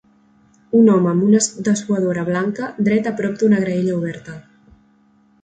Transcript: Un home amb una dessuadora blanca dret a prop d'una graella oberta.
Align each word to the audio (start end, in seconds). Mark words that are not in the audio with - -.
Un 0.77 0.87
home 0.93 1.11
amb 1.11 1.25
una 1.27 1.41
dessuadora 1.67 2.23
blanca 2.31 2.71
dret 2.89 3.11
a 3.11 3.15
prop 3.21 3.37
d'una 3.43 3.61
graella 3.67 3.95
oberta. 4.01 4.37